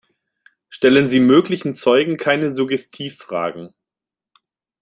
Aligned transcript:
Stellen 0.67 1.07
Sie 1.07 1.19
möglichen 1.19 1.75
Zeugen 1.75 2.17
keine 2.17 2.51
Suggestivfragen. 2.51 3.75